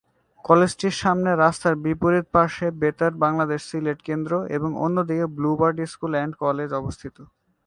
[0.45, 6.69] কলেজটির সামনে, রাস্তার বিপরীত পার্শ্বে বেতার বাংলাদেশের সিলেট কেন্দ্র এবং অন্যদিকে ব্লু-বার্ড স্কুল অ্যান্ড কলেজ
[6.73, 7.15] অবস্থিত।